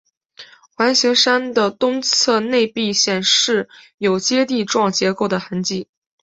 [0.73, 3.69] 环形山的东侧内壁显示
[3.99, 5.87] 有阶地状结构的痕迹。